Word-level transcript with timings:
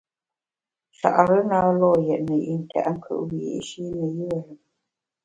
Nchare 0.91 1.37
na 1.49 1.59
lo’ 1.79 1.89
yètne 2.07 2.35
yi 2.45 2.53
ntèt 2.61 2.87
nkùt 2.93 3.19
wiyi’shi 3.37 3.81
ne 3.95 4.05
yùe 4.17 4.35
lùm. 4.47 4.59